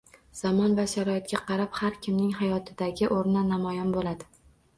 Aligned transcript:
Zamon 0.37 0.71
va 0.77 0.85
sharoitga 0.93 1.41
qarab 1.49 1.77
har 1.81 1.99
kimning 2.07 2.33
hayotdagi 2.41 3.11
o’rni 3.19 3.45
namoyon 3.53 3.95
bo’ladi 3.99 4.31